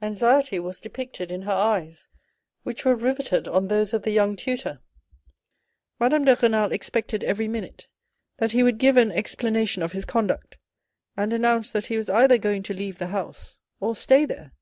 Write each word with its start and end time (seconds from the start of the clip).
Anxiety 0.00 0.60
was 0.60 0.78
depicted 0.78 1.32
in 1.32 1.42
her 1.42 1.50
eyes, 1.52 2.08
which 2.62 2.84
were 2.84 2.94
riveted 2.94 3.48
on 3.48 3.66
those 3.66 3.92
of 3.92 4.02
the 4.04 4.12
young 4.12 4.36
tutor. 4.36 4.80
Madame 5.98 6.24
de 6.24 6.36
Renal 6.36 6.70
expected 6.70 7.24
every 7.24 7.48
minute 7.48 7.88
that 8.36 8.52
he 8.52 8.62
would 8.62 8.78
give 8.78 8.96
an 8.96 9.10
explana 9.10 9.66
tion 9.68 9.82
of 9.82 9.90
his 9.90 10.04
conduct, 10.04 10.56
and 11.16 11.32
announce 11.32 11.72
that 11.72 11.86
he 11.86 11.96
was 11.96 12.08
either 12.08 12.38
going 12.38 12.62
to 12.62 12.74
leave 12.74 12.98
the 12.98 13.08
house 13.08 13.56
or 13.80 13.96
stay 13.96 14.24
there. 14.24 14.52